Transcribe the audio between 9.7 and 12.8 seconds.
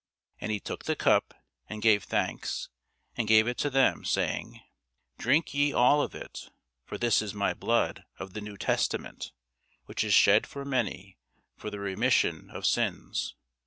which is shed for many for the remission of